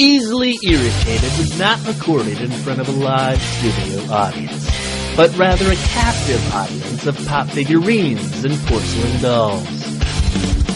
[0.00, 4.70] Easily Irritated was not recorded in front of a live studio audience,
[5.16, 10.67] but rather a captive audience of pop figurines and porcelain dolls.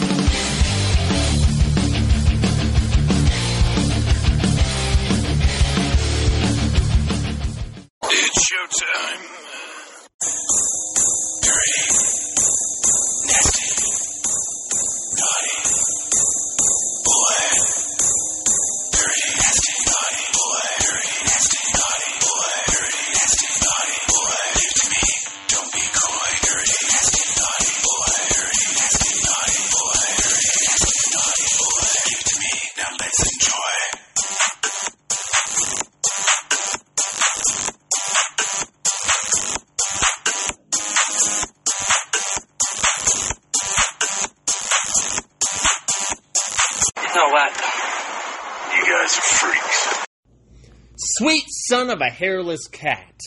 [52.13, 53.19] Hairless cat.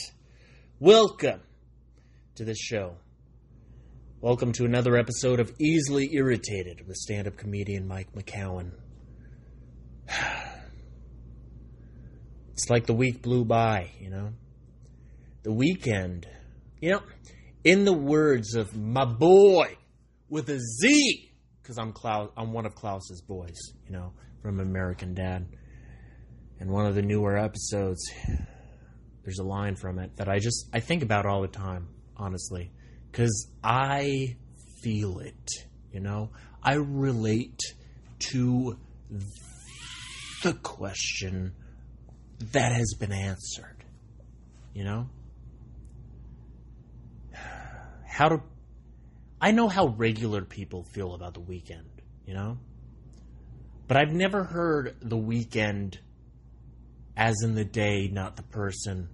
[0.79, 1.41] Welcome
[2.37, 2.95] to the show.
[4.21, 8.71] Welcome to another episode of Easily Irritated with stand up comedian Mike McCowan.
[12.53, 14.31] It's like the week blew by, you know?
[15.43, 16.27] The weekend,
[16.81, 17.03] you know,
[17.65, 19.77] in the words of my boy
[20.31, 25.13] with a Z, because I'm Klaus, I'm one of Klaus's boys, you know, from American
[25.13, 25.47] Dad.
[26.61, 28.01] And one of the newer episodes,
[29.27, 32.71] there's a line from it that I just I think about all the time, honestly,
[33.11, 34.37] because I
[34.81, 35.51] feel it.
[35.93, 36.31] You know,
[36.63, 37.61] I relate
[38.31, 38.79] to
[40.45, 41.55] the question
[42.53, 43.85] that has been answered.
[44.73, 45.09] You know,
[48.07, 48.43] how to.
[49.41, 51.91] I know how regular people feel about the weekend.
[52.27, 52.59] You know.
[53.89, 55.99] But I've never heard the weekend
[57.17, 59.09] as in the day, not the person,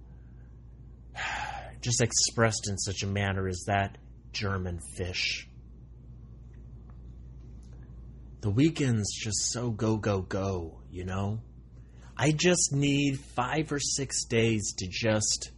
[1.81, 3.97] just expressed in such a manner as that
[4.31, 5.47] German fish.
[8.41, 11.41] The weekend's just so go, go, go, you know?
[12.17, 15.51] I just need five or six days to just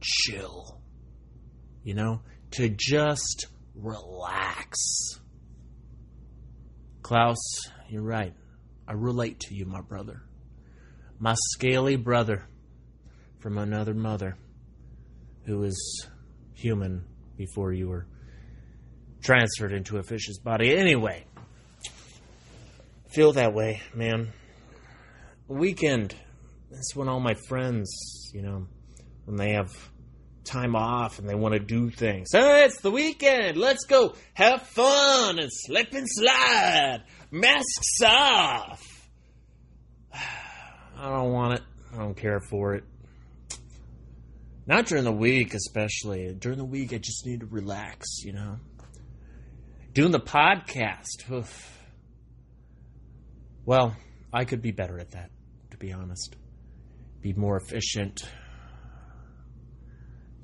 [0.00, 0.80] chill,
[1.82, 2.22] you know?
[2.52, 4.78] To just relax.
[7.02, 8.34] Klaus, you're right.
[8.86, 10.22] I relate to you, my brother
[11.18, 12.44] my scaly brother
[13.40, 14.36] from another mother
[15.48, 16.06] who was
[16.52, 17.02] human
[17.36, 18.06] before you were
[19.22, 20.76] transferred into a fish's body.
[20.76, 21.24] Anyway,
[23.08, 24.32] feel that way, man.
[25.48, 26.14] Weekend,
[26.70, 28.66] that's when all my friends, you know,
[29.24, 29.72] when they have
[30.44, 32.28] time off and they want to do things.
[32.34, 33.56] It's the weekend.
[33.56, 37.04] Let's go have fun and slip and slide.
[37.30, 39.10] Masks off.
[40.14, 41.62] I don't want it.
[41.94, 42.84] I don't care for it.
[44.68, 46.34] Not during the week, especially.
[46.34, 48.58] During the week, I just need to relax, you know?
[49.94, 51.30] Doing the podcast.
[51.32, 51.80] Oof.
[53.64, 53.96] Well,
[54.30, 55.30] I could be better at that,
[55.70, 56.36] to be honest.
[57.22, 58.28] Be more efficient.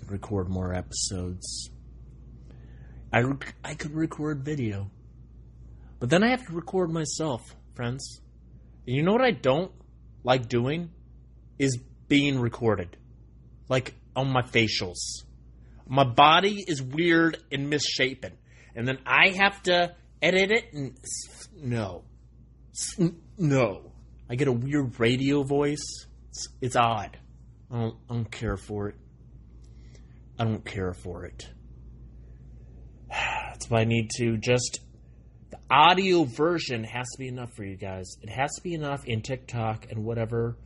[0.09, 1.69] Record more episodes.
[3.13, 4.91] I, rec- I could record video.
[6.01, 7.43] But then I have to record myself,
[7.75, 8.23] friends.
[8.87, 9.71] And you know what I don't
[10.23, 10.93] like doing
[11.59, 12.97] is being recorded.
[13.69, 15.25] Like on my facials.
[15.87, 18.33] My body is weird and misshapen.
[18.75, 20.97] And then I have to edit it and
[21.57, 22.05] no.
[23.39, 23.93] No.
[24.29, 26.07] I get a weird radio voice.
[26.31, 27.19] It's, it's odd.
[27.71, 28.97] I don't, I don't care for it.
[30.39, 31.49] I don't care for it.
[33.09, 34.81] That's why I need to just
[35.51, 38.17] the audio version has to be enough for you guys.
[38.23, 40.57] It has to be enough in TikTok and whatever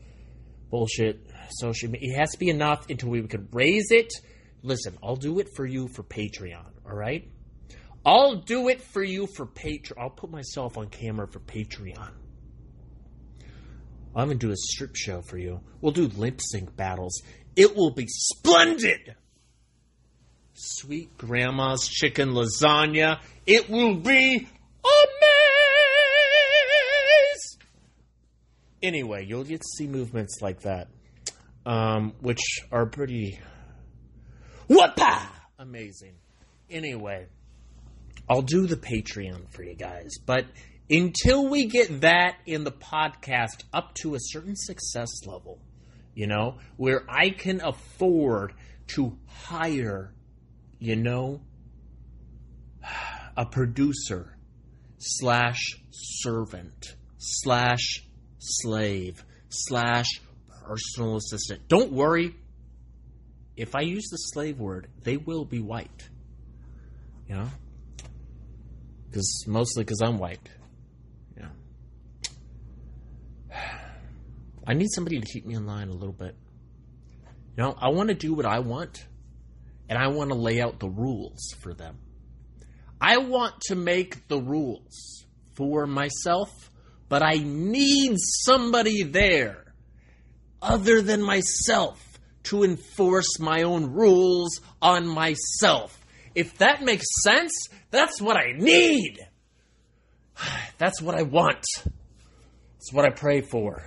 [0.71, 2.13] bullshit social media.
[2.13, 4.13] It has to be enough until we could raise it.
[4.63, 7.29] Listen, I'll do it for you for Patreon, all right?
[8.05, 9.93] I'll do it for you for Patreon.
[9.99, 12.11] I'll put myself on camera for Patreon.
[14.17, 15.61] I'm going to do a strip show for you.
[15.81, 17.23] We'll do lip sync battles.
[17.55, 19.15] It will be splendid.
[20.55, 23.21] Sweet grandma's chicken lasagna.
[23.47, 25.38] It will be amazing.
[28.83, 30.89] Anyway, you'll get to see movements like that,
[31.67, 33.41] um, which are pretty
[34.69, 35.27] whoopah
[35.59, 36.15] amazing.
[36.71, 37.27] Anyway,
[38.31, 40.45] I'll do the Patreon for you guys, but
[40.89, 45.59] until we get that in the podcast up to a certain success level,
[46.15, 48.53] you know, where I can afford
[48.89, 50.15] to hire,
[50.79, 51.41] you know,
[53.37, 54.37] a producer
[54.99, 58.05] slash servant slash
[58.39, 60.07] slave slash
[60.65, 61.69] personal assistant.
[61.69, 62.35] Don't worry.
[63.57, 66.09] If I use the slave word, they will be white.
[67.29, 67.49] You know?
[69.07, 70.49] Because mostly because I'm white.
[71.37, 71.49] Yeah.
[74.67, 76.37] I need somebody to keep me in line a little bit.
[77.57, 79.05] You know, I want to do what I want,
[79.89, 81.99] and I want to lay out the rules for them.
[83.01, 85.25] I want to make the rules
[85.57, 86.71] for myself,
[87.09, 89.65] but I need somebody there
[90.61, 96.05] other than myself to enforce my own rules on myself.
[96.35, 97.53] If that makes sense,
[97.91, 99.19] that's what I need.
[100.79, 101.65] That's what I want.
[102.77, 103.83] It's what I pray for.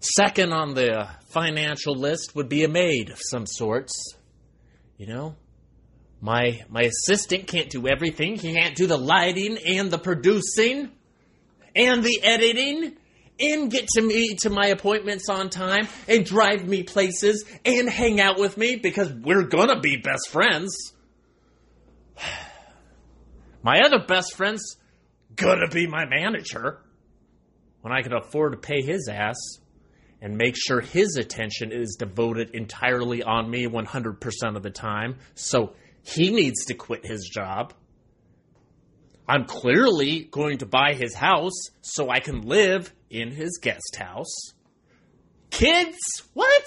[0.00, 3.92] Second on the financial list would be a maid of some sorts.
[4.96, 5.36] You know,
[6.20, 8.36] my my assistant can't do everything.
[8.36, 10.90] He can't do the lighting and the producing
[11.74, 12.96] and the editing
[13.40, 18.20] and get to me to my appointments on time and drive me places and hang
[18.20, 20.92] out with me because we're gonna be best friends.
[23.62, 24.76] My other best friend's
[25.36, 26.80] gonna be my manager
[27.82, 29.36] when I can afford to pay his ass
[30.22, 35.16] and make sure his attention is devoted entirely on me 100% of the time.
[35.34, 37.74] So he needs to quit his job.
[39.28, 44.54] I'm clearly going to buy his house so I can live in his guest house.
[45.50, 45.98] Kids?
[46.34, 46.64] What?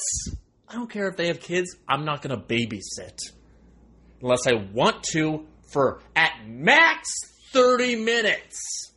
[0.67, 1.75] I don't care if they have kids.
[1.87, 3.19] I'm not going to babysit.
[4.21, 7.09] Unless I want to for at max
[7.51, 8.91] 30 minutes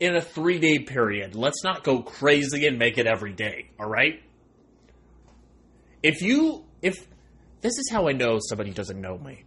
[0.00, 1.34] in a three day period.
[1.34, 4.22] Let's not go crazy and make it every day, all right?
[6.02, 7.06] If you, if,
[7.60, 9.44] this is how I know somebody doesn't know me,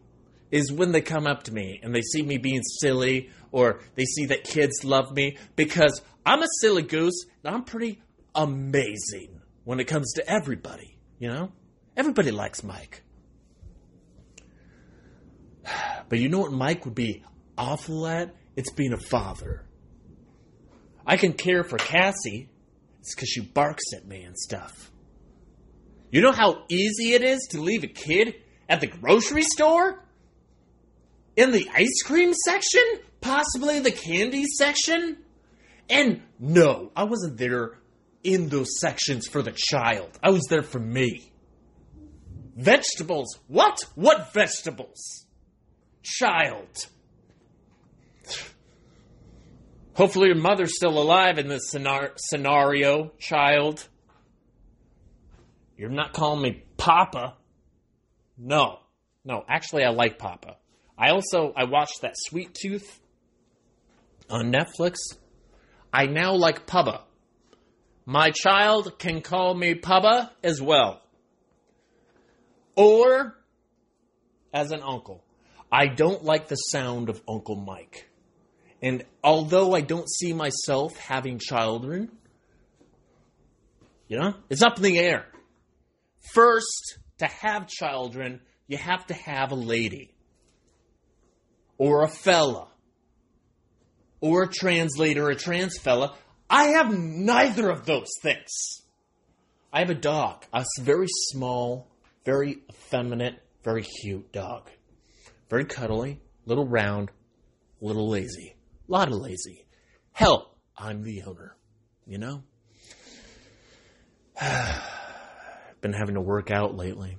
[0.51, 4.05] is when they come up to me and they see me being silly or they
[4.05, 8.01] see that kids love me because I'm a silly goose and I'm pretty
[8.35, 11.51] amazing when it comes to everybody, you know?
[11.95, 13.03] Everybody likes Mike.
[16.09, 17.23] But you know what Mike would be
[17.55, 18.33] awful at?
[18.55, 19.63] It's being a father.
[21.05, 22.49] I can care for Cassie.
[23.01, 24.91] It's because she barks at me and stuff.
[26.11, 28.35] You know how easy it is to leave a kid
[28.67, 30.03] at the grocery store?
[31.35, 32.81] In the ice cream section?
[33.21, 35.17] Possibly the candy section?
[35.89, 37.77] And no, I wasn't there
[38.23, 40.19] in those sections for the child.
[40.21, 41.31] I was there for me.
[42.55, 43.39] Vegetables.
[43.47, 43.85] What?
[43.95, 45.25] What vegetables?
[46.03, 46.87] Child.
[49.93, 53.87] Hopefully, your mother's still alive in this scenar- scenario, child.
[55.79, 57.37] You're not calling me Papa.
[58.37, 58.79] No.
[59.23, 60.57] No, actually, I like Papa.
[60.97, 62.99] I also I watched that Sweet Tooth
[64.29, 64.97] on Netflix.
[65.93, 67.03] I now like Pubba.
[68.05, 71.01] My child can call me Pubba as well.
[72.75, 73.37] Or
[74.53, 75.23] as an uncle.
[75.71, 78.09] I don't like the sound of Uncle Mike.
[78.81, 82.11] And although I don't see myself having children,
[84.09, 85.28] you know, it's up in the air.
[86.19, 90.13] First, to have children, you have to have a lady.
[91.77, 92.67] Or a fella.
[94.21, 96.15] Or a translator, a trans fella.
[96.49, 98.81] I have neither of those things.
[99.71, 101.87] I have a dog, a very small,
[102.25, 104.69] very effeminate, very cute dog.
[105.49, 107.11] Very cuddly, little round,
[107.81, 108.55] little lazy.
[108.87, 109.65] A lot of lazy.
[110.11, 111.55] Hell, I'm the owner,
[112.05, 112.43] you know?
[115.81, 117.17] Been having to work out lately.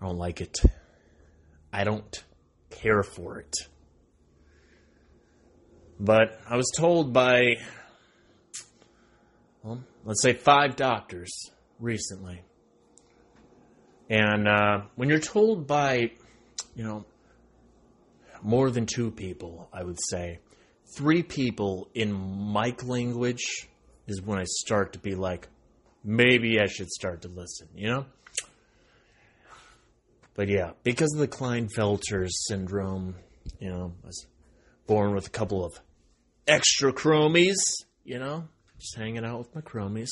[0.00, 0.58] I don't like it.
[1.72, 2.24] I don't
[2.70, 3.54] care for it.
[6.00, 7.56] But I was told by,
[9.62, 12.42] well, let's say five doctors recently.
[14.08, 16.12] And uh, when you're told by,
[16.74, 17.04] you know,
[18.42, 20.38] more than two people, I would say,
[20.96, 23.68] three people in Mike language
[24.06, 25.48] is when I start to be like,
[26.04, 28.06] maybe I should start to listen, you know?
[30.34, 33.16] But yeah, because of the Klinefelter syndrome,
[33.58, 34.26] you know, I was
[34.86, 35.80] born with a couple of
[36.46, 37.56] extra chromies,
[38.04, 40.10] you know, just hanging out with my chromies.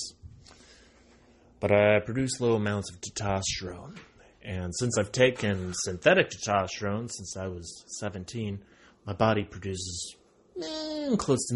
[1.60, 3.96] But I produce low amounts of testosterone.
[4.42, 8.60] And since I've taken synthetic testosterone since I was 17,
[9.06, 10.16] my body produces
[10.62, 11.54] eh, close to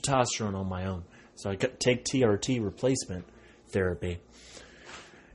[0.00, 1.04] testosterone on my own.
[1.34, 3.24] So I take TRT replacement
[3.70, 4.20] therapy.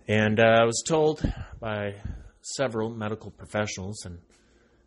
[0.07, 1.21] And uh, I was told
[1.59, 1.95] by
[2.41, 4.19] several medical professionals and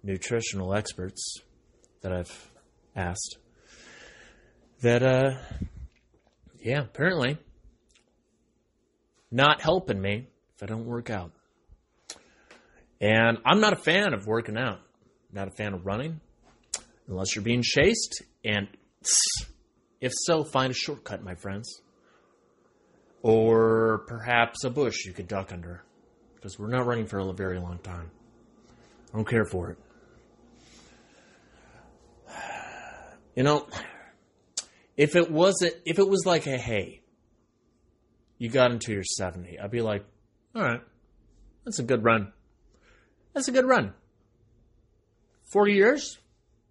[0.03, 1.37] nutritional experts
[2.01, 2.51] that I've
[2.97, 3.37] asked
[4.81, 5.33] that, uh,
[6.63, 7.39] yeah, apparently
[9.31, 11.33] not helping me if I don't work out.
[13.01, 14.81] And I'm not a fan of working out.
[15.33, 16.21] Not a fan of running
[17.09, 18.23] unless you're being chased.
[18.45, 18.69] And
[20.01, 21.83] if so, find a shortcut, my friends.
[23.23, 25.85] Or perhaps a bush you could duck under.
[26.35, 28.11] Because we're not running for a very long time.
[29.13, 29.79] I don't care for it.
[33.37, 33.67] You know,
[34.97, 37.03] if it wasn't, if it was like a hey,
[38.39, 40.05] you got into your 70, I'd be like,
[40.55, 40.81] all right,
[41.65, 42.33] that's a good run.
[43.35, 43.93] That's a good run.
[45.53, 46.19] 40 years?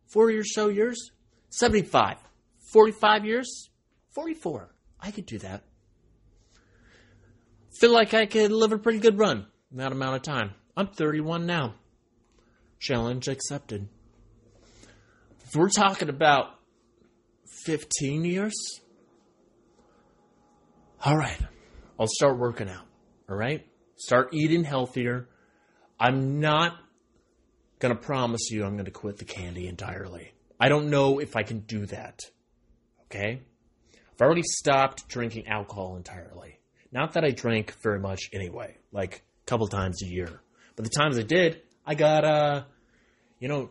[0.07, 1.11] 40 or so years?
[1.49, 2.17] 75.
[2.71, 3.69] 45 years?
[4.13, 4.69] 44.
[4.99, 5.63] I could do that.
[7.79, 10.51] Feel like I could live a pretty good run in that amount of time.
[10.75, 11.75] I'm 31 now.
[12.79, 13.87] Challenge accepted.
[15.45, 16.47] If we're talking about
[17.65, 18.53] 15 years,
[21.03, 21.39] all right,
[21.99, 22.85] I'll start working out.
[23.29, 23.65] All right?
[23.95, 25.27] Start eating healthier.
[25.99, 26.73] I'm not
[27.79, 30.33] going to promise you I'm going to quit the candy entirely.
[30.59, 32.21] I don't know if I can do that.
[33.09, 33.41] Okay?
[34.13, 36.59] I've already stopped drinking alcohol entirely.
[36.91, 40.41] Not that I drank very much anyway, like a couple times a year.
[40.75, 42.63] But the times I did, I got, uh,
[43.39, 43.69] you know,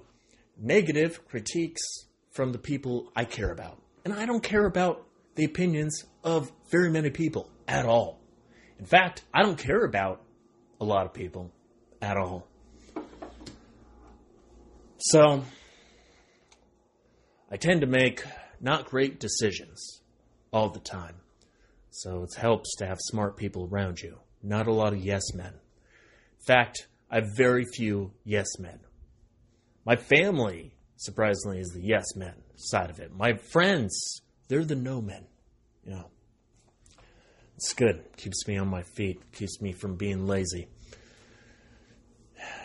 [0.57, 1.83] negative critiques
[2.31, 3.81] from the people I care about.
[4.05, 8.21] And I don't care about the opinions of very many people at all.
[8.79, 10.23] In fact, I don't care about
[10.81, 11.51] a lot of people
[12.01, 12.47] at all.
[14.99, 15.45] So,
[17.51, 18.25] I tend to make
[18.61, 20.03] not great decisions
[20.53, 21.17] all the time.
[21.91, 25.53] So, it helps to have smart people around you, not a lot of yes men.
[25.53, 28.79] In fact, I have very few yes men.
[29.85, 33.15] My family, surprisingly, is the yes men side of it.
[33.15, 35.25] My friends, they're the no men.
[35.85, 36.11] You know,
[37.57, 38.05] it's good.
[38.17, 39.33] Keeps me on my feet.
[39.33, 40.69] Keeps me from being lazy.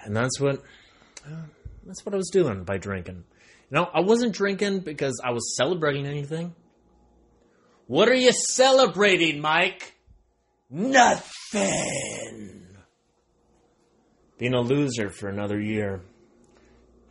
[0.03, 0.61] And that's what
[1.25, 1.43] uh,
[1.85, 3.23] that's what I was doing by drinking.
[3.71, 6.53] Know, I wasn't drinking because I was celebrating anything.
[7.87, 9.95] What are you celebrating, Mike?
[10.69, 12.67] Nothing.
[14.37, 16.01] Being a loser for another year.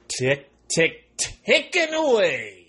[0.08, 2.62] Tick, tick, ticking away.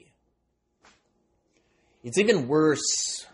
[2.03, 3.25] It's even worse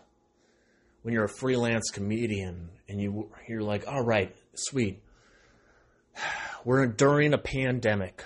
[1.02, 5.02] when you're a freelance comedian and you you're like, all right, sweet.
[6.66, 8.24] We're during a pandemic.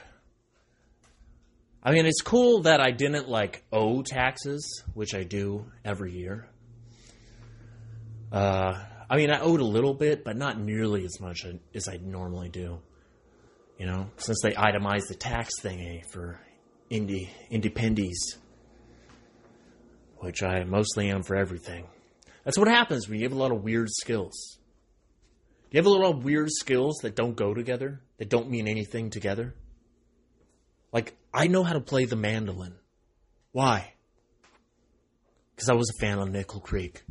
[1.86, 6.48] I mean, it's cool that I didn't like owe taxes, which I do every year.
[8.32, 11.98] Uh, I mean, I owed a little bit, but not nearly as much as I
[11.98, 12.80] normally do.
[13.78, 16.40] You know, since they itemized the tax thingy for
[16.90, 18.38] indie independies,
[20.20, 21.86] which I mostly am for everything.
[22.46, 24.58] That's what happens when you have a lot of weird skills.
[25.72, 29.10] You have a lot of weird skills that don't go together, that don't mean anything
[29.10, 29.54] together.
[30.94, 32.76] Like, I know how to play the mandolin.
[33.52, 33.94] Why?
[35.56, 37.04] Because I was a fan of Nickel Creek.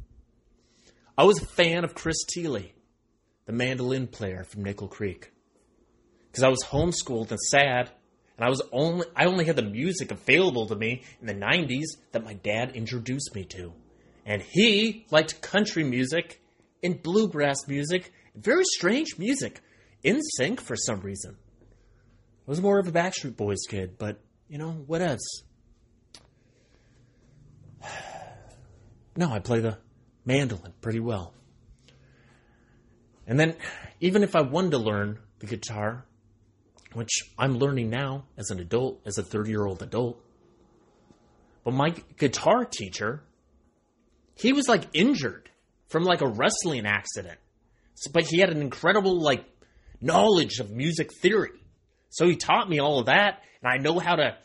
[1.18, 2.62] I was a fan of Chris Thile,
[3.44, 5.32] the mandolin player from Nickel Creek.
[6.30, 7.90] Because I was homeschooled and sad,
[8.36, 11.96] and I was only I only had the music available to me in the '90s
[12.12, 13.72] that my dad introduced me to,
[14.24, 16.40] and he liked country music
[16.82, 19.60] and bluegrass music, very strange music,
[20.04, 21.36] NSYNC for some reason.
[22.46, 24.18] Was more of a Backstreet Boys kid, but
[24.48, 25.42] you know, what else?
[29.14, 29.76] No, I play the
[30.24, 31.34] mandolin pretty well.
[33.26, 33.56] And then,
[34.00, 36.06] even if I wanted to learn the guitar,
[36.94, 40.24] which I'm learning now as an adult, as a 30 year old adult,
[41.64, 43.22] but my guitar teacher,
[44.34, 45.50] he was like injured
[45.88, 47.38] from like a wrestling accident.
[47.94, 49.44] So, but he had an incredible like
[50.00, 51.61] knowledge of music theory.
[52.12, 54.36] So he taught me all of that, and I know how to,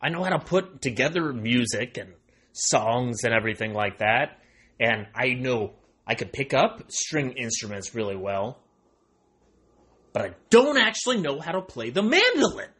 [0.00, 2.14] I know how to put together music and
[2.52, 4.38] songs and everything like that.
[4.80, 5.74] And I know
[6.06, 8.58] I could pick up string instruments really well,
[10.14, 12.70] but I don't actually know how to play the mandolin.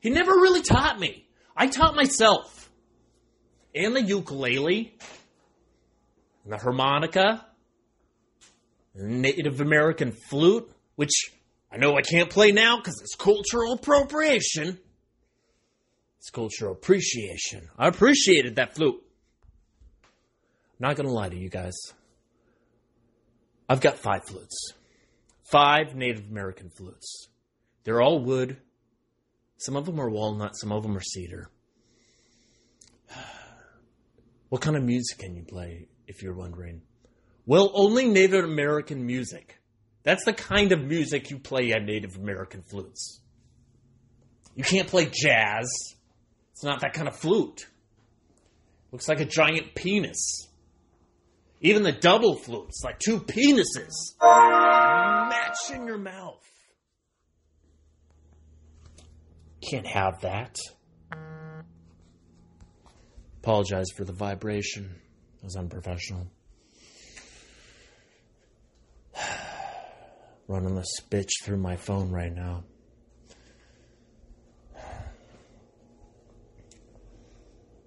[0.00, 1.26] He never really taught me.
[1.56, 2.70] I taught myself.
[3.74, 4.94] And the ukulele,
[6.44, 7.46] and the harmonica,
[8.94, 11.32] Native American flute, which
[11.72, 14.78] I know I can't play now because it's cultural appropriation.
[16.18, 17.68] It's cultural appreciation.
[17.78, 19.00] I appreciated that flute.
[20.78, 21.76] Not gonna lie to you guys.
[23.68, 24.72] I've got five flutes.
[25.44, 27.28] Five Native American flutes.
[27.84, 28.56] They're all wood.
[29.58, 31.50] Some of them are walnut, some of them are cedar.
[34.48, 36.82] What kind of music can you play, if you're wondering?
[37.46, 39.59] Well, only Native American music.
[40.02, 43.20] That's the kind of music you play on Native American flutes.
[44.54, 45.68] You can't play jazz.
[46.52, 47.66] It's not that kind of flute.
[48.92, 50.48] Looks like a giant penis.
[51.60, 56.42] Even the double flutes, like two penises, matching your mouth.
[59.60, 60.56] Can't have that.
[63.42, 64.94] Apologize for the vibration.
[65.38, 66.26] It was unprofessional.
[70.50, 72.64] Running this bitch through my phone right now.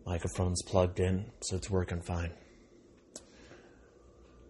[0.05, 2.31] Microphone's plugged in, so it's working fine.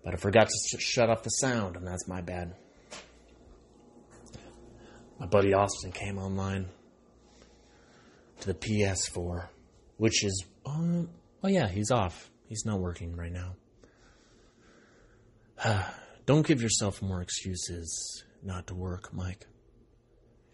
[0.03, 2.53] But I forgot to sh- shut off the sound, and that's my bad.
[5.20, 6.67] My buddy Austin came online
[8.41, 9.48] to the PS4,
[9.98, 11.10] which is, um,
[11.43, 12.29] oh yeah, he's off.
[12.48, 13.55] He's not working right now.
[16.25, 19.46] Don't give yourself more excuses not to work, Mike.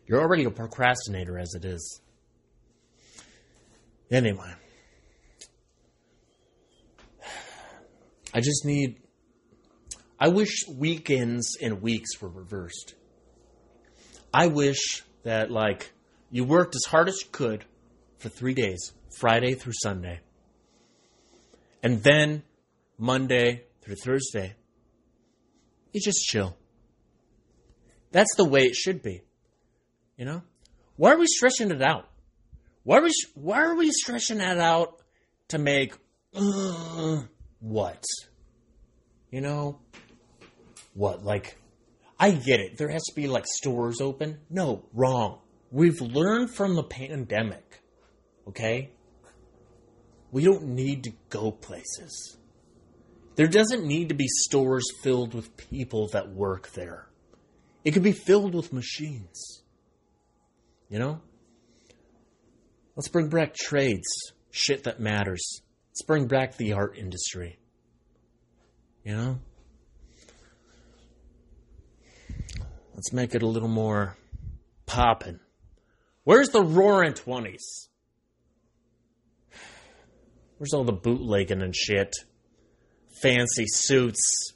[0.07, 2.01] You're already a procrastinator as it is.
[4.09, 4.51] Anyway,
[8.33, 8.95] I just need.
[10.19, 12.95] I wish weekends and weeks were reversed.
[14.33, 15.91] I wish that, like,
[16.31, 17.65] you worked as hard as you could
[18.17, 20.19] for three days, Friday through Sunday.
[21.81, 22.43] And then
[22.97, 24.55] Monday through Thursday,
[25.91, 26.55] you just chill.
[28.11, 29.21] That's the way it should be.
[30.17, 30.41] You know?
[30.95, 32.09] Why are we stretching it out?
[32.83, 35.01] Why are we, why are we stretching that out
[35.49, 35.93] to make
[36.35, 37.21] uh,
[37.59, 38.03] what?
[39.31, 39.79] You know?
[40.93, 41.23] What?
[41.23, 41.57] Like,
[42.19, 42.77] I get it.
[42.77, 44.39] There has to be like stores open.
[44.49, 45.39] No, wrong.
[45.71, 47.81] We've learned from the pandemic.
[48.47, 48.91] Okay?
[50.31, 52.37] We don't need to go places.
[53.39, 57.07] There doesn't need to be stores filled with people that work there.
[57.85, 59.63] It could be filled with machines.
[60.89, 61.21] You know?
[62.97, 65.61] Let's bring back trades, shit that matters.
[65.87, 67.57] Let's bring back the art industry.
[69.05, 69.39] You know?
[72.93, 74.17] Let's make it a little more
[74.85, 75.39] poppin'.
[76.25, 77.87] Where's the roaring 20s?
[80.57, 82.13] Where's all the bootlegging and shit?
[83.21, 84.53] Fancy suits.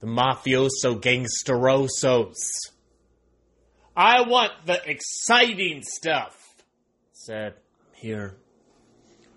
[0.00, 2.34] The mafioso gangsterosos.
[3.96, 6.36] I want the exciting stuff.
[7.12, 7.54] Said
[7.94, 8.36] here.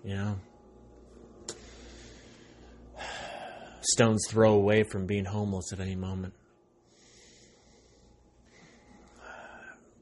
[0.04, 0.36] Know.
[3.80, 6.34] Stone's throw away from being homeless at any moment.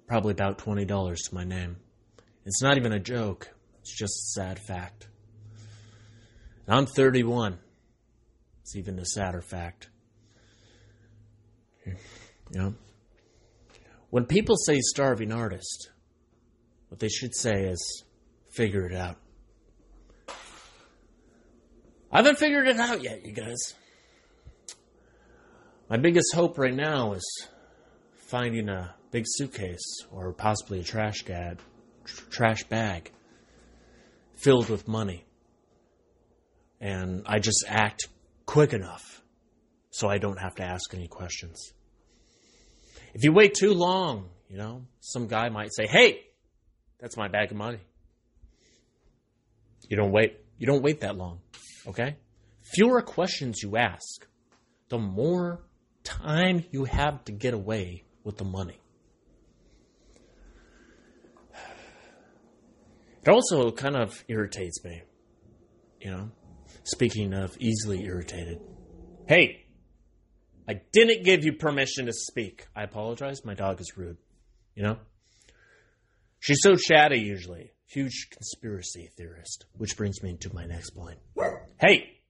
[0.06, 1.76] Probably about $20 to my name.
[2.44, 3.48] It's not even a joke,
[3.80, 5.08] it's just a sad fact.
[6.66, 7.58] And I'm 31.
[8.66, 9.90] It's even a sadder fact.
[12.50, 12.74] Know?
[14.10, 15.90] When people say starving artist,
[16.88, 18.04] what they should say is
[18.50, 19.18] figure it out.
[22.10, 23.74] I haven't figured it out yet, you guys.
[25.88, 27.46] My biggest hope right now is
[28.14, 31.60] finding a big suitcase or possibly a trash bag,
[32.04, 33.12] tr- trash bag
[34.34, 35.24] filled with money.
[36.80, 38.08] And I just act
[38.46, 39.22] quick enough
[39.90, 41.72] so I don't have to ask any questions.
[43.14, 46.26] If you wait too long, you know, some guy might say, "Hey,
[46.98, 47.80] that's my bag of money."
[49.88, 50.38] You don't wait.
[50.58, 51.40] You don't wait that long.
[51.86, 52.16] Okay?
[52.62, 54.26] Fewer questions you ask,
[54.88, 55.62] the more
[56.02, 58.80] time you have to get away with the money.
[63.22, 65.02] It also kind of irritates me.
[66.00, 66.30] You know,
[66.86, 68.60] speaking of easily irritated.
[69.28, 69.66] Hey,
[70.68, 72.66] I didn't give you permission to speak.
[72.74, 73.44] I apologize.
[73.44, 74.16] My dog is rude.
[74.74, 74.96] You know?
[76.38, 77.72] She's so chatty usually.
[77.86, 79.66] Huge conspiracy theorist.
[79.76, 81.18] Which brings me to my next point.
[81.80, 82.20] Hey!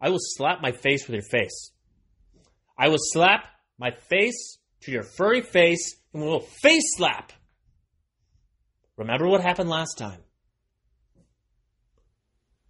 [0.00, 1.72] I will slap my face with your face.
[2.78, 3.46] I will slap
[3.78, 7.32] my face to your furry face and we will face slap.
[8.96, 10.20] Remember what happened last time?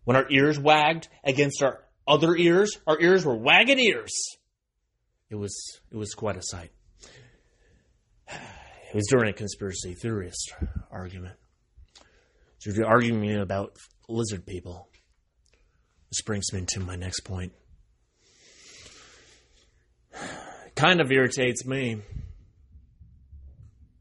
[0.09, 4.11] When our ears wagged against our other ears, our ears were wagging ears.
[5.29, 5.55] It was
[5.92, 6.71] it was quite a sight.
[8.27, 10.55] It was during a conspiracy theorist
[10.90, 11.35] argument.
[12.57, 13.77] So if you're arguing about
[14.09, 14.88] lizard people,
[16.11, 17.53] this brings me to my next point.
[20.75, 22.01] Kind of irritates me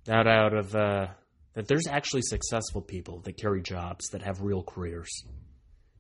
[0.06, 1.08] that out of uh,
[1.52, 5.12] that there's actually successful people that carry jobs that have real careers.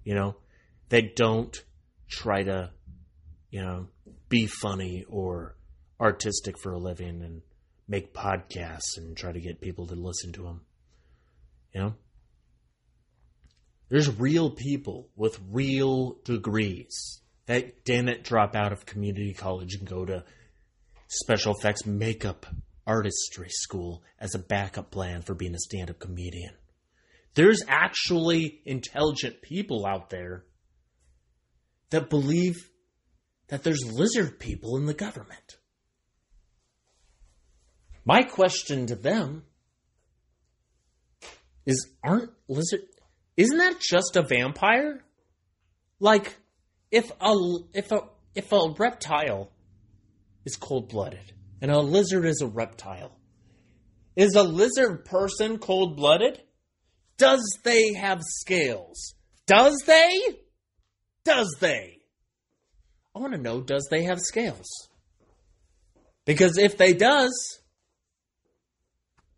[0.07, 0.37] You know,
[0.87, 1.61] they don't
[2.07, 2.71] try to,
[3.51, 3.87] you know,
[4.29, 5.57] be funny or
[5.99, 7.41] artistic for a living and
[7.89, 10.61] make podcasts and try to get people to listen to them.
[11.73, 11.93] You know?
[13.89, 20.05] There's real people with real degrees that didn't drop out of community college and go
[20.05, 20.23] to
[21.09, 22.45] special effects makeup
[22.85, 26.53] artistry school as a backup plan for being a stand up comedian.
[27.37, 30.45] There's actually intelligent people out there
[31.91, 32.71] that believe
[33.49, 35.57] that there's lizard people in the government.
[38.03, 39.43] My question to them
[41.67, 42.81] is aren't lizard
[43.35, 45.03] isn't that just a vampire?
[45.99, 46.35] Like
[46.89, 47.35] if a
[47.75, 47.99] if a
[48.33, 49.51] if a reptile
[50.43, 53.15] is cold-blooded and a lizard is a reptile,
[54.15, 56.41] is a lizard person cold-blooded?
[57.17, 59.15] Does they have scales?
[59.45, 60.19] Does they?
[61.23, 61.99] Does they?
[63.15, 64.67] I want to know does they have scales?
[66.25, 67.59] Because if they does,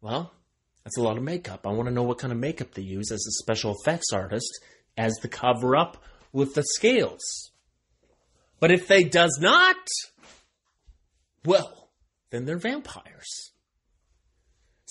[0.02, 0.34] well,
[0.84, 1.65] that's a lot of makeup.
[1.65, 4.60] I want to know what kind of makeup they use as a special effects artist
[4.98, 7.52] as the cover up with the scales.
[8.60, 9.78] But if they does not,
[11.46, 11.89] well,
[12.32, 13.52] then they're vampires.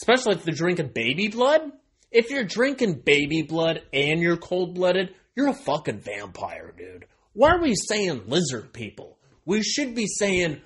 [0.00, 1.72] Especially if they're drinking baby blood.
[2.10, 7.06] If you're drinking baby blood and you're cold blooded, you're a fucking vampire, dude.
[7.32, 9.18] Why are we saying lizard people?
[9.44, 10.60] We should be saying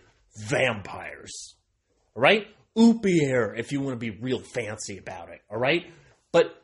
[0.48, 1.56] vampires.
[2.14, 2.46] All right?
[2.76, 5.40] Upier, if you want to be real fancy about it.
[5.50, 5.84] All right?
[6.32, 6.62] But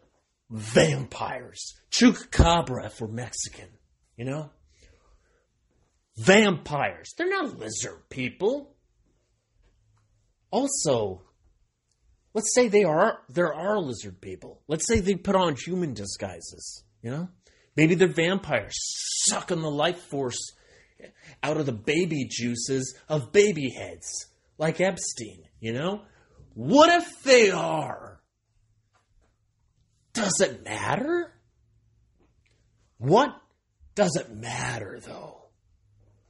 [0.51, 1.75] vampires.
[1.91, 3.69] Chupacabra if we're Mexican.
[4.17, 4.51] You know?
[6.17, 7.13] Vampires.
[7.17, 8.75] They're not lizard people.
[10.51, 11.23] Also,
[12.39, 14.63] let's say they are there are lizard people.
[14.69, 17.29] Let's say they put on human disguises, you know?
[17.75, 18.77] Maybe they're vampires
[19.25, 20.39] sucking the life force
[21.43, 24.09] out of the baby juices of baby heads,
[24.57, 26.03] like Epstein, you know?
[26.55, 28.21] What if they are?
[30.13, 31.33] Does it matter?
[32.99, 33.35] What
[33.97, 35.49] does it matter though?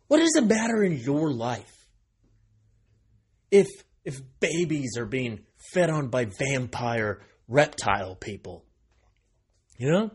[0.07, 1.87] What does it matter in your life?
[3.51, 3.69] If
[4.07, 5.41] if babies are being
[5.73, 8.65] fed on by vampire reptile people.
[9.77, 10.11] You know?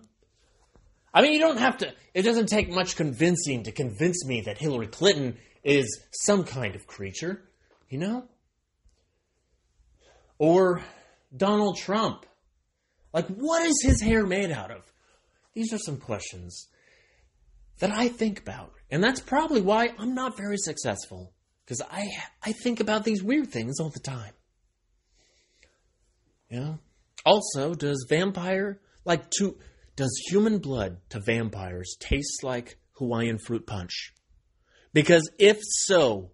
[1.13, 4.58] I mean, you don't have to, it doesn't take much convincing to convince me that
[4.58, 7.41] Hillary Clinton is some kind of creature,
[7.89, 8.25] you know?
[10.38, 10.82] Or
[11.36, 12.25] Donald Trump.
[13.13, 14.82] Like, what is his hair made out of?
[15.53, 16.67] These are some questions
[17.79, 18.73] that I think about.
[18.89, 21.32] And that's probably why I'm not very successful.
[21.63, 22.08] Because I,
[22.43, 24.34] I think about these weird things all the time.
[26.54, 26.76] Yeah.
[27.26, 29.58] Also, does vampire like to
[29.96, 34.13] does human blood to vampires taste like Hawaiian fruit punch?
[34.94, 36.30] Because if so,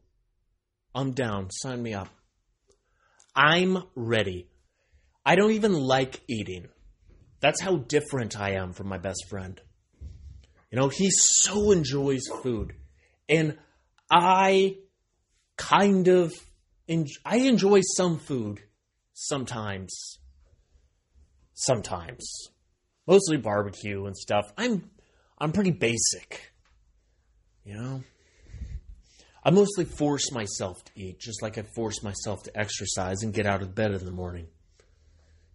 [0.94, 1.50] I'm down.
[1.52, 2.10] Sign me up.
[3.34, 4.50] I'm ready.
[5.26, 6.68] I don't even like eating.
[7.40, 9.62] That's how different I am from my best friend.
[10.70, 12.74] You know, he so enjoys food.
[13.30, 13.58] And
[14.12, 14.80] I
[15.56, 16.34] kind of
[16.90, 18.60] en- I enjoy some food
[19.20, 20.20] sometimes.
[21.54, 22.50] Sometimes.
[23.06, 24.46] Mostly barbecue and stuff.
[24.58, 24.90] I'm
[25.38, 26.54] I'm pretty basic.
[27.66, 28.04] You know?
[29.44, 33.46] I mostly force myself to eat, just like I force myself to exercise and get
[33.46, 34.48] out of bed in the morning.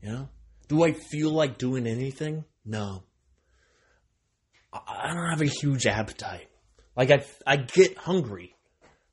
[0.02, 0.28] You know?
[0.68, 2.44] Do I feel like doing anything?
[2.64, 3.04] No.
[4.72, 6.48] I don't have a huge appetite.
[6.96, 8.54] Like I, I get hungry,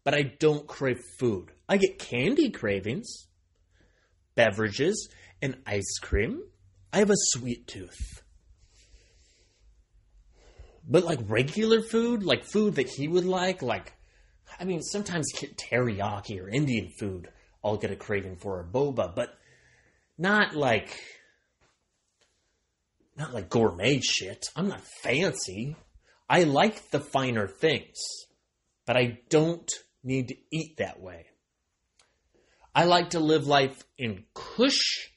[0.04, 1.52] but I don't crave food.
[1.68, 3.28] I get candy cravings,
[4.42, 5.08] beverages,
[5.40, 6.42] and ice cream.
[6.92, 8.24] I have a sweet tooth.
[10.88, 13.94] But like regular food, like food that he would like, like,
[14.60, 17.30] I mean, sometimes teriyaki or Indian food,
[17.64, 19.38] I'll get a craving for a boba, but
[20.18, 21.00] not like,
[23.16, 24.48] not like gourmet shit.
[24.56, 25.76] I'm not fancy.
[26.28, 28.00] I like the finer things,
[28.88, 29.72] but I don't
[30.04, 31.28] need to eat that way.
[32.74, 35.10] I like to live life in cush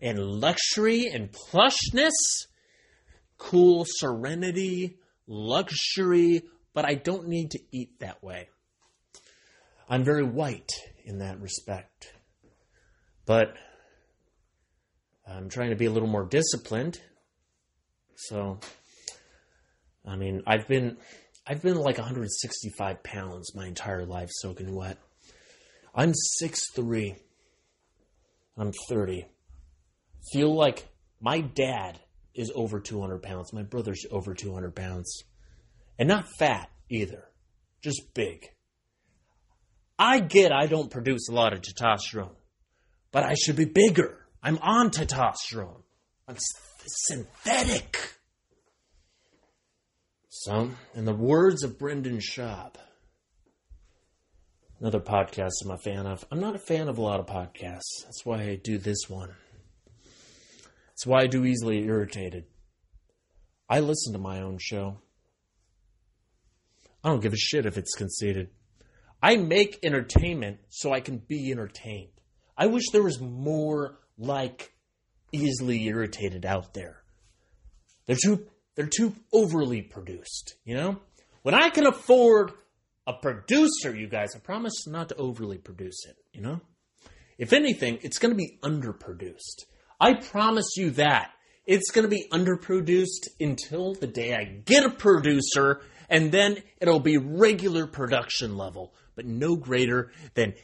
[0.00, 2.10] and luxury and plushness,
[3.38, 6.42] cool serenity, luxury,
[6.74, 8.48] but I don't need to eat that way.
[9.88, 10.72] I'm very white
[11.04, 12.12] in that respect.
[13.24, 13.54] But
[15.26, 17.00] I'm trying to be a little more disciplined.
[18.16, 18.58] So,
[20.06, 20.96] I mean, I've been
[21.46, 24.98] I've been like 165 pounds my entire life soaking wet.
[25.98, 27.16] I'm 6'3.
[28.58, 29.26] I'm 30.
[30.30, 30.86] Feel like
[31.20, 31.98] my dad
[32.34, 33.54] is over 200 pounds.
[33.54, 35.24] My brother's over 200 pounds.
[35.98, 37.24] And not fat either,
[37.82, 38.46] just big.
[39.98, 42.36] I get I don't produce a lot of testosterone,
[43.10, 44.26] but I should be bigger.
[44.42, 45.82] I'm on testosterone.
[46.28, 46.36] I'm
[46.86, 47.96] synthetic.
[50.28, 52.74] So, in the words of Brendan Schaub,
[54.80, 56.24] another podcast I'm a fan of.
[56.30, 58.04] I'm not a fan of a lot of podcasts.
[58.04, 59.34] That's why I do this one.
[60.88, 62.44] That's why I do easily irritated.
[63.68, 64.98] I listen to my own show.
[67.02, 68.50] I don't give a shit if it's conceited.
[69.22, 72.10] I make entertainment so I can be entertained.
[72.56, 74.72] I wish there was more like
[75.32, 77.02] easily irritated out there.
[78.06, 81.00] They're too they're too overly produced, you know?
[81.42, 82.52] When I can afford
[83.06, 86.60] a producer, you guys, I promise not to overly produce it, you know?
[87.38, 89.66] If anything, it's going to be underproduced.
[90.00, 91.30] I promise you that.
[91.66, 97.00] It's going to be underproduced until the day I get a producer, and then it'll
[97.00, 100.54] be regular production level, but no greater than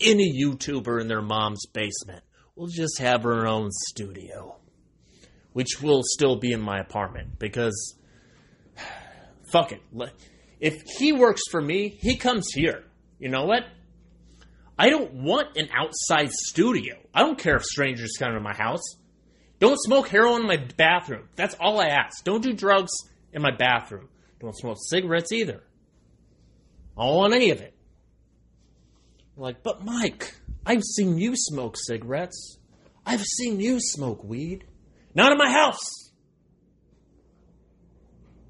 [0.00, 2.24] any YouTuber in their mom's basement.
[2.56, 4.56] We'll just have our own studio,
[5.52, 7.96] which will still be in my apartment because
[9.52, 9.82] fuck it.
[10.60, 12.84] If he works for me, he comes here.
[13.18, 13.64] You know what?
[14.78, 16.96] I don't want an outside studio.
[17.12, 18.96] I don't care if strangers come to my house.
[19.58, 21.28] Don't smoke heroin in my bathroom.
[21.36, 22.24] That's all I ask.
[22.24, 22.92] Don't do drugs
[23.32, 24.08] in my bathroom.
[24.40, 25.62] Don't smoke cigarettes either.
[26.96, 27.74] I don't want any of it.
[29.36, 32.58] I'm like, but Mike, I've seen you smoke cigarettes.
[33.04, 34.64] I've seen you smoke weed.
[35.14, 36.10] Not in my house.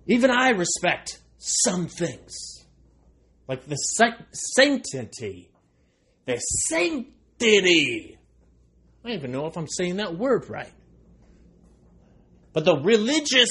[0.07, 2.67] Even I respect some things.
[3.49, 5.51] Like the sanctity.
[6.27, 8.19] The sanctity.
[9.03, 10.73] I don't even know if I'm saying that word right.
[12.53, 13.51] But the religious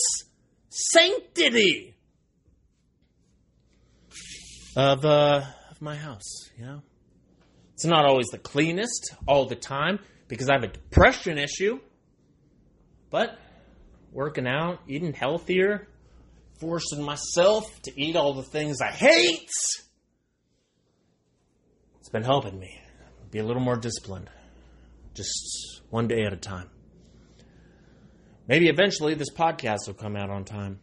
[0.69, 1.95] sanctity
[4.75, 6.82] of uh, of my house, you know?
[7.73, 11.80] It's not always the cleanest all the time because I have a depression issue.
[13.10, 13.39] But
[14.12, 15.88] working out, eating healthier,
[16.60, 19.50] forcing myself to eat all the things I hate.
[22.00, 22.80] It's been helping me
[23.32, 24.30] be a little more disciplined.
[25.13, 26.69] Just one day at a time.
[28.48, 30.80] Maybe eventually this podcast will come out on time.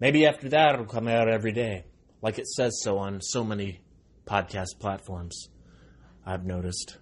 [0.00, 1.84] Maybe after that it'll come out every day,
[2.22, 3.80] like it says so on so many
[4.26, 5.48] podcast platforms.
[6.26, 6.96] I've noticed.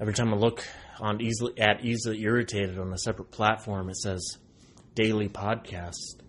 [0.00, 0.64] Every time I look
[1.00, 4.38] on easily at easily irritated on a separate platform, it says
[4.98, 6.22] daily podcast.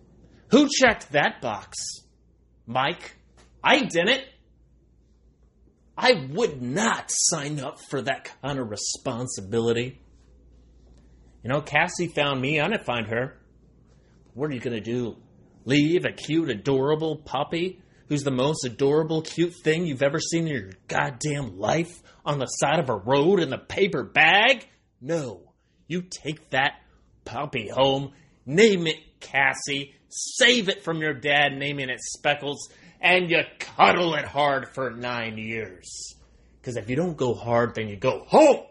[0.50, 1.76] Who checked that box?
[2.66, 3.16] Mike?
[3.64, 4.22] I didn't.
[5.98, 10.00] I would not sign up for that kind of responsibility.
[11.42, 12.60] You know, Cassie found me.
[12.60, 13.38] I didn't find her.
[14.34, 15.16] What are you going to do?
[15.64, 20.52] Leave a cute, adorable puppy who's the most adorable, cute thing you've ever seen in
[20.52, 24.66] your goddamn life on the side of a road in the paper bag?
[25.00, 25.52] No.
[25.86, 26.74] You take that
[27.24, 28.12] puppy home,
[28.46, 34.24] name it Cassie, save it from your dad naming it Speckles, and you cuddle it
[34.24, 36.14] hard for nine years.
[36.60, 38.66] Because if you don't go hard, then you go home.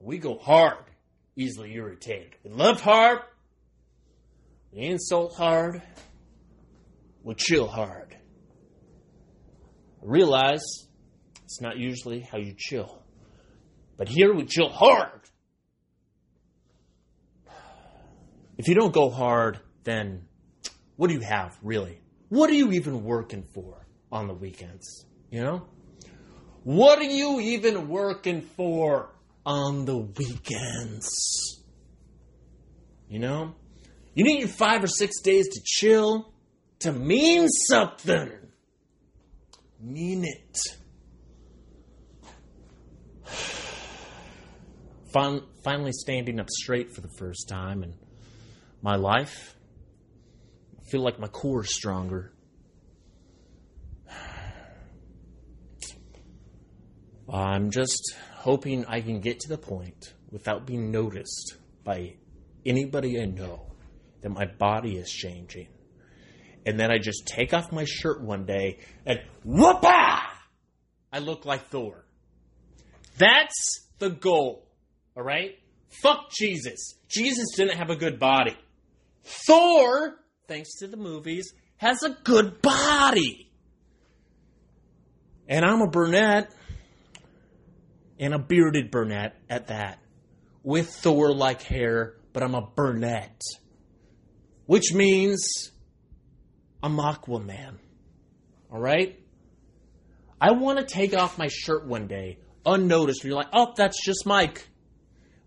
[0.00, 0.84] We go hard,
[1.36, 2.34] easily irritated.
[2.42, 3.20] We love hard,
[4.72, 5.82] we insult hard,
[7.22, 8.16] we chill hard.
[10.02, 10.62] Realize
[11.44, 13.02] it's not usually how you chill.
[13.98, 15.19] But here we chill hard.
[18.60, 20.26] If you don't go hard, then
[20.96, 21.98] what do you have, really?
[22.28, 25.06] What are you even working for on the weekends?
[25.30, 25.66] You know?
[26.64, 29.14] What are you even working for
[29.46, 31.64] on the weekends?
[33.08, 33.54] You know?
[34.12, 36.30] You need your five or six days to chill,
[36.80, 38.30] to mean something.
[39.80, 40.58] Mean it.
[45.14, 47.94] Fin- finally standing up straight for the first time in
[48.82, 49.56] my life.
[50.78, 52.32] I feel like my core is stronger.
[57.32, 62.14] I'm just hoping I can get to the point without being noticed by
[62.66, 63.70] anybody I know
[64.22, 65.68] that my body is changing.
[66.66, 70.20] And then I just take off my shirt one day and whoopah!
[71.12, 72.04] I look like Thor.
[73.16, 74.66] That's the goal.
[75.16, 75.58] All right?
[76.02, 76.94] Fuck Jesus.
[77.08, 78.56] Jesus didn't have a good body.
[79.24, 80.16] Thor,
[80.48, 83.50] thanks to the movies, has a good body.
[85.48, 86.54] And I'm a brunette,
[88.18, 89.98] and a bearded brunette at that,
[90.62, 93.40] with Thor like hair, but I'm a brunette.
[94.66, 95.72] Which means
[96.82, 97.78] I'm Aquaman.
[98.72, 99.18] Alright?
[100.40, 104.02] I want to take off my shirt one day, unnoticed, and you're like, oh, that's
[104.04, 104.68] just Mike.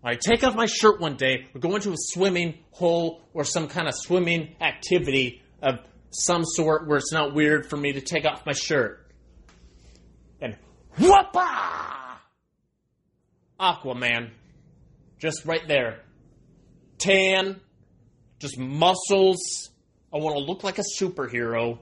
[0.04, 3.68] I take off my shirt one day, we're going to a swimming hole or some
[3.68, 8.26] kind of swimming activity of some sort where it's not weird for me to take
[8.26, 9.10] off my shirt.
[10.42, 10.56] And
[10.98, 12.18] whoopah!
[13.58, 14.30] Aquaman.
[15.18, 16.00] Just right there.
[16.98, 17.60] Tan,
[18.40, 19.70] just muscles.
[20.12, 21.78] I want to look like a superhero.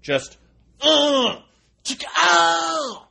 [0.00, 0.38] Just,
[0.80, 1.40] uh,
[1.84, 3.02] chicka,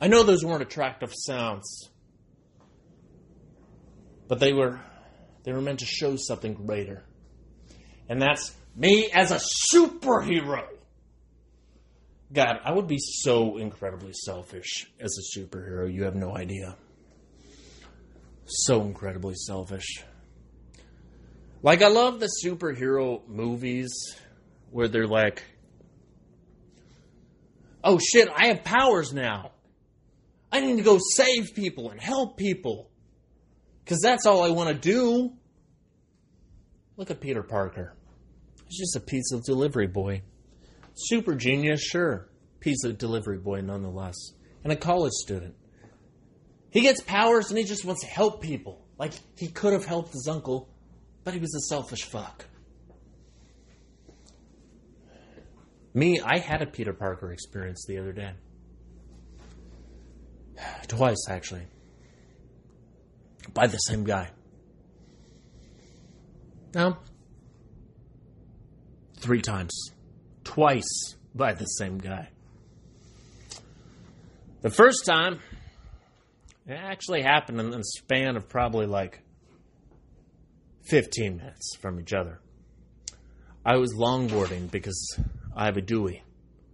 [0.00, 1.90] I know those weren't attractive sounds,
[4.28, 4.80] but they were
[5.44, 7.04] they were meant to show something greater,
[8.08, 9.40] and that's me as a
[9.74, 10.64] superhero.
[12.32, 15.92] God, I would be so incredibly selfish as a superhero.
[15.92, 16.76] You have no idea.
[18.44, 20.04] So incredibly selfish.
[21.62, 23.90] Like, I love the superhero movies
[24.70, 25.42] where they're like,
[27.82, 29.52] oh shit, I have powers now.
[30.52, 32.90] I need to go save people and help people.
[33.84, 35.32] Because that's all I want to do.
[36.96, 37.94] Look at Peter Parker.
[38.66, 40.22] He's just a pizza delivery boy.
[40.94, 42.28] Super genius, sure.
[42.60, 44.16] Pizza delivery boy, nonetheless.
[44.64, 45.54] And a college student.
[46.70, 48.84] He gets powers and he just wants to help people.
[48.98, 50.68] Like, he could have helped his uncle,
[51.28, 52.46] but he was a selfish fuck.
[55.92, 58.32] Me, I had a Peter Parker experience the other day.
[60.88, 61.66] Twice, actually.
[63.52, 64.30] By the same guy.
[66.74, 66.96] No.
[69.18, 69.90] Three times.
[70.44, 72.30] Twice by the same guy.
[74.62, 75.40] The first time,
[76.66, 79.20] it actually happened in the span of probably like
[80.88, 82.40] 15 minutes from each other.
[83.64, 85.18] I was longboarding because
[85.54, 86.22] I have a Dewey,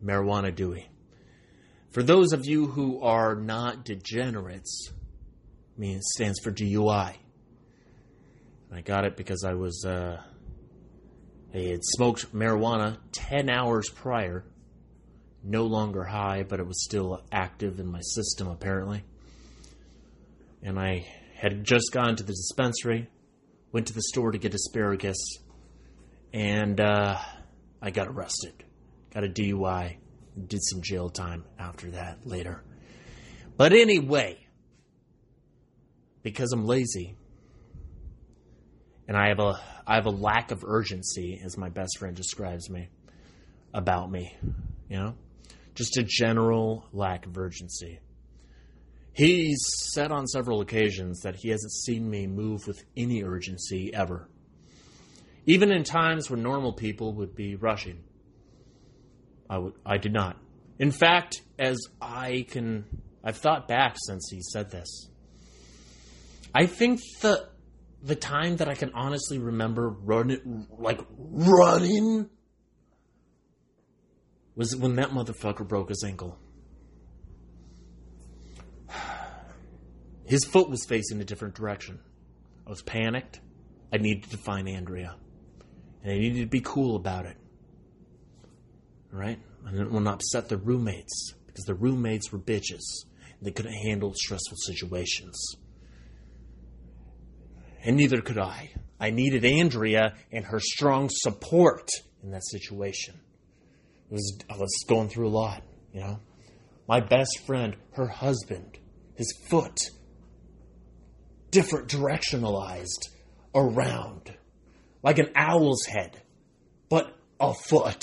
[0.05, 0.88] marijuana Dewey.
[1.90, 4.92] For those of you who are not degenerates,
[5.77, 7.14] I mean, it stands for DUI.
[8.72, 10.20] I got it because I was, uh,
[11.55, 14.44] I had smoked marijuana 10 hours prior.
[15.42, 19.05] No longer high, but it was still active in my system, apparently.
[20.62, 23.09] And I had just gone to the dispensary,
[23.75, 25.17] went to the store to get asparagus,
[26.33, 27.19] and uh,
[27.83, 28.65] I got arrested.
[29.13, 29.97] Got a DUI.
[30.47, 32.63] Did some jail time after that later.
[33.57, 34.39] But anyway,
[36.23, 37.17] because I'm lazy
[39.07, 42.71] and I have a I have a lack of urgency, as my best friend describes
[42.71, 42.89] me
[43.73, 44.37] about me,
[44.89, 45.15] you know,
[45.75, 48.01] just a general lack of urgency.
[49.14, 49.61] He's
[49.92, 54.29] said on several occasions that he hasn't seen me move with any urgency ever,
[55.46, 58.03] even in times when normal people would be rushing.
[59.48, 60.37] I would I did not.
[60.81, 62.87] In fact, as I can
[63.22, 65.09] I've thought back since he said this.
[66.53, 67.48] I think the
[68.03, 72.29] the time that I can honestly remember running like running
[74.57, 76.37] was when that motherfucker broke his ankle.
[80.27, 82.01] His foot was facing a different direction.
[82.67, 83.41] I was panicked.
[83.93, 85.17] I needed to find Andrea.
[86.03, 87.37] And I needed to be cool about it.
[89.13, 89.39] All right?
[89.67, 92.83] I didn't want to upset the roommates because the roommates were bitches.
[93.41, 95.57] They couldn't handle stressful situations.
[97.85, 98.71] And neither could I.
[98.99, 101.91] I needed Andrea and her strong support
[102.23, 103.21] in that situation.
[104.11, 106.21] It was, I was going through a lot, you know?
[106.89, 108.79] My best friend, her husband,
[109.15, 109.79] his foot,
[111.55, 113.11] different directionalized
[113.55, 114.35] around,
[115.05, 116.21] like an owl's head,
[116.88, 118.03] but a foot.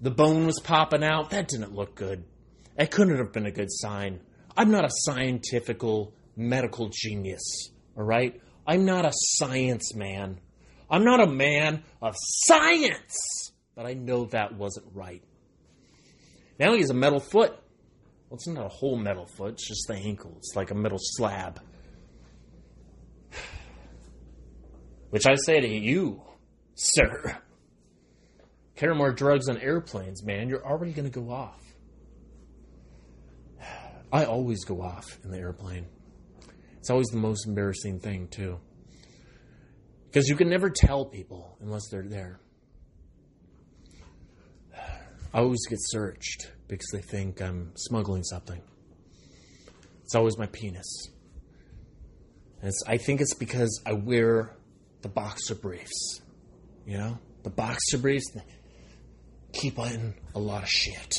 [0.00, 1.30] The bone was popping out.
[1.30, 2.24] That didn't look good.
[2.76, 4.20] That couldn't have been a good sign.
[4.56, 8.40] I'm not a scientifical medical genius, all right?
[8.66, 10.40] I'm not a science man.
[10.90, 15.22] I'm not a man of science, but I know that wasn't right.
[16.58, 17.50] Now he has a metal foot.
[18.30, 20.34] Well, it's not a whole metal foot, it's just the ankle.
[20.38, 21.60] It's like a metal slab.
[25.16, 26.20] Which I say to you,
[26.74, 27.38] sir,
[28.74, 30.50] carry more drugs on airplanes, man.
[30.50, 31.58] You're already going to go off.
[34.12, 35.86] I always go off in the airplane.
[36.76, 38.60] It's always the most embarrassing thing, too.
[40.04, 42.38] Because you can never tell people unless they're there.
[45.32, 48.60] I always get searched because they think I'm smuggling something.
[50.04, 51.08] It's always my penis.
[52.60, 54.56] And I think it's because I wear
[55.02, 56.20] the boxer briefs.
[56.86, 57.18] You know?
[57.42, 58.30] The boxer briefs
[59.52, 61.16] keep on a lot of shit.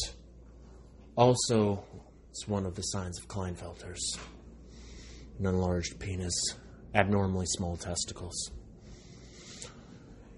[1.15, 1.83] Also,
[2.29, 4.17] it's one of the signs of Klinefelter's.
[5.39, 6.33] An enlarged penis,
[6.93, 8.51] abnormally small testicles.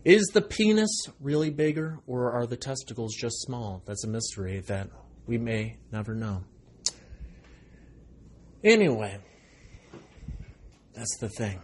[0.05, 3.83] Is the penis really bigger, or are the testicles just small?
[3.85, 4.89] That's a mystery that
[5.27, 6.43] we may never know.
[8.63, 9.17] Anyway,
[10.93, 11.59] that's the thing.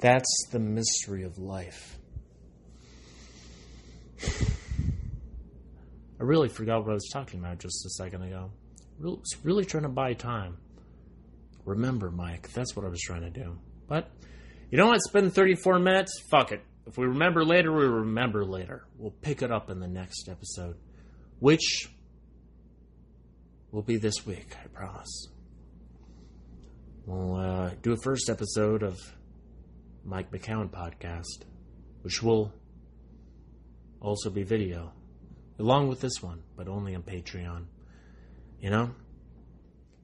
[0.00, 1.98] That's the mystery of life.
[6.20, 8.50] I really forgot what I was talking about just a second ago.
[9.42, 10.56] Really, trying to buy time.
[11.64, 13.58] Remember, Mike, that's what I was trying to do.
[13.88, 14.10] But
[14.70, 14.96] you know what?
[14.96, 16.20] It's been 34 minutes.
[16.30, 16.62] Fuck it.
[16.86, 18.86] If we remember later, we remember later.
[18.96, 20.76] We'll pick it up in the next episode,
[21.38, 21.88] which
[23.70, 25.28] will be this week, I promise.
[27.06, 28.98] We'll uh, do a first episode of
[30.04, 31.44] Mike McCowan podcast,
[32.02, 32.52] which will
[34.00, 34.92] also be video,
[35.58, 37.66] along with this one, but only on Patreon.
[38.60, 38.90] You know,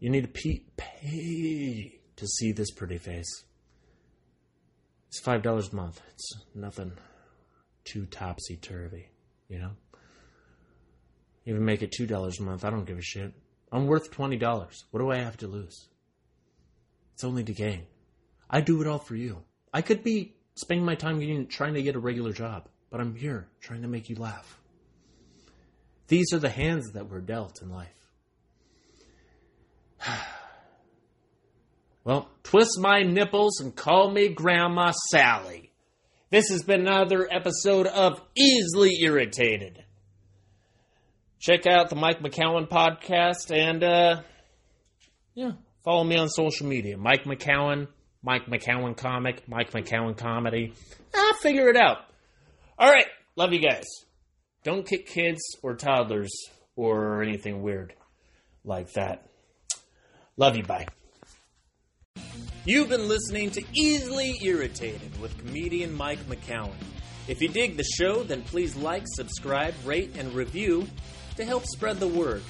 [0.01, 3.45] you need to pay to see this pretty face.
[5.09, 6.01] It's five dollars a month.
[6.13, 6.93] It's nothing
[7.85, 9.11] too topsy turvy,
[9.49, 9.71] you know.
[11.47, 12.65] Even make it two dollars a month.
[12.65, 13.33] I don't give a shit.
[13.71, 14.85] I'm worth twenty dollars.
[14.91, 15.89] What do I have to lose?
[17.15, 17.87] It's only to gain.
[18.51, 19.45] I do it all for you.
[19.75, 23.16] I could be spending my time getting, trying to get a regular job, but I'm
[23.16, 24.61] here trying to make you laugh.
[26.07, 27.89] These are the hands that we're dealt in life.
[32.05, 35.72] well, twist my nipples and call me Grandma Sally.
[36.31, 39.85] This has been another episode of Easily Irritated.
[41.41, 44.22] Check out the Mike McCowan podcast and, uh,
[45.35, 45.53] yeah,
[45.83, 46.97] follow me on social media.
[46.97, 47.89] Mike McCowan,
[48.25, 50.72] Mike McCowan comic, Mike McCowan comedy.
[51.14, 51.99] Ah, figure it out.
[52.79, 53.07] All right,
[53.37, 53.85] love you guys.
[54.64, 56.33] Don't kick kids or toddlers
[56.75, 57.93] or anything weird
[58.64, 59.27] like that.
[60.39, 60.87] Love you, bye.
[62.64, 66.72] You've been listening to Easily Irritated with comedian Mike McCowan.
[67.29, 70.87] If you dig the show, then please like, subscribe, rate, and review
[71.37, 72.43] to help spread the word.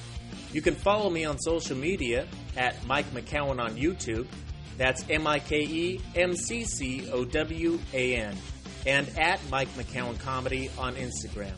[0.53, 4.25] You can follow me on social media at Mike McCowan on YouTube.
[4.77, 8.35] That's M I K E M C C O W A N.
[8.85, 11.55] And at Mike McCowan Comedy on Instagram.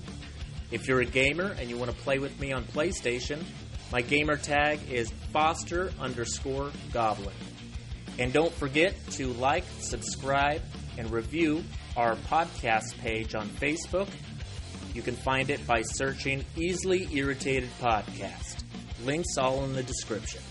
[0.71, 3.43] If you're a gamer and you want to play with me on PlayStation,
[3.91, 7.35] my gamer tag is Foster underscore Goblin.
[8.19, 10.61] And don't forget to like, subscribe,
[10.97, 11.63] and review
[11.95, 14.09] our podcast page on Facebook.
[14.93, 18.63] You can find it by searching Easily Irritated Podcast.
[19.05, 20.41] Links all in the description.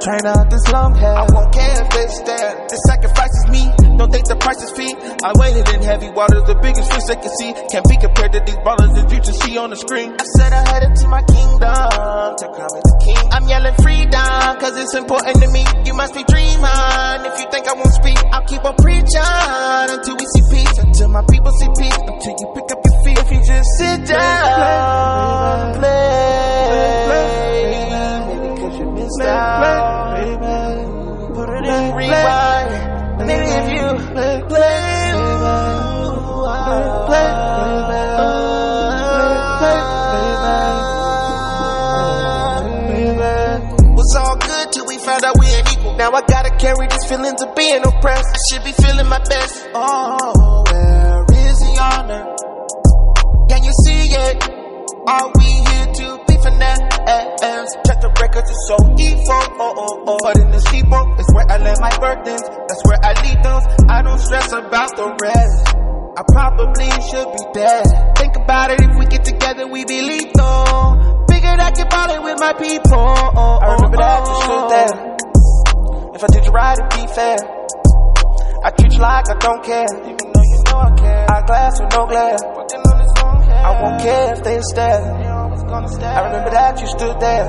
[0.00, 1.16] Trying out this long hair.
[1.16, 2.52] I won't care if they stare.
[2.68, 3.64] The sacrifice is me,
[3.96, 4.92] don't think the price is fee.
[5.24, 7.52] I waited in heavy waters, the biggest fish they can see.
[7.72, 10.12] Can't be compared to these ballers that you just see on the screen.
[10.16, 11.88] I said I headed to my kingdom,
[12.36, 13.24] to crown me the king.
[13.32, 15.64] I'm yelling freedom, cause it's important to me.
[15.84, 18.18] You must be dreaming, if you think I won't speak.
[18.32, 22.46] I'll keep on preaching until we see peace, until my people see peace, until you
[22.54, 23.18] pick up your feet.
[23.18, 26.15] If you just sit down, play, maybe
[29.26, 31.34] cause you.
[31.34, 34.96] Put it in rewind, maybe if you play, play,
[43.96, 45.94] Was all good till we found out we ain't equal.
[45.96, 48.28] Now I gotta carry these feelings of being oppressed.
[48.28, 49.68] I should be feeling my best.
[49.74, 52.36] Oh, where is the honor?
[53.48, 54.48] Can you see it?
[55.08, 56.86] Are we here to finesse?
[57.86, 59.42] Check the records, it's so evil.
[59.58, 60.18] Oh, oh, oh.
[60.22, 62.42] But in the steeple is where I lay my burdens.
[62.42, 63.64] That's where I leave those.
[63.90, 65.74] I don't stress about the rest.
[66.16, 67.84] I probably should be dead.
[68.16, 71.26] Think about it, if we get together, we be lethal.
[71.28, 72.96] Bigger I that can ball it with my people.
[72.96, 73.66] Oh, oh, oh.
[73.66, 74.94] I remember that you stood there.
[76.16, 77.36] If I did you right, it'd be fair.
[78.64, 79.84] I treat you like I don't care.
[79.84, 81.26] Even though you know I care.
[81.30, 82.95] Eyeglass with no glare.
[83.64, 85.02] I won't care if they stare.
[85.02, 87.46] I remember that you stood there.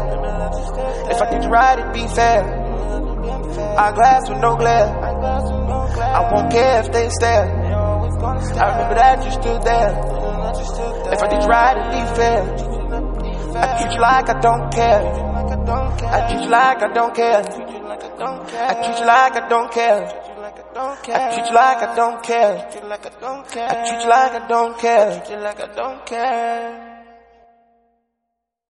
[1.11, 2.43] If I did you right, it'd be fair.
[3.77, 4.87] I glass with no glare.
[4.87, 7.45] I won't care if they stare.
[7.45, 7.49] I
[8.71, 9.91] remember that you stood there.
[11.13, 12.43] If I did you right, it'd be fair.
[13.57, 14.41] I treat you like I
[20.77, 21.15] don't care.
[21.15, 22.57] I treat you like I don't care.
[22.57, 23.69] I treat you like I don't care.
[23.69, 25.11] I treat you like I don't care.
[25.11, 26.96] I treat you like I don't care.